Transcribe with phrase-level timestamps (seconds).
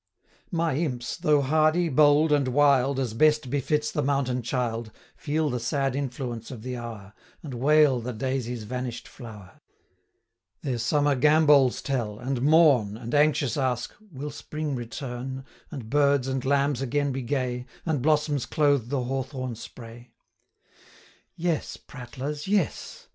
[0.49, 5.59] My imps, though hardy, bold, and wild, As best befits the mountain child, Feel the
[5.59, 9.61] sad influence of the hour, And wail the daisy's vanish'd flower;
[10.63, 16.27] 40 Their summer gambols tell, and mourn, And anxious ask, Will spring return, And birds
[16.27, 20.13] and lambs again be gay, And blossoms clothe the hawthorn spray?
[21.35, 23.07] Yes, prattlers, yes.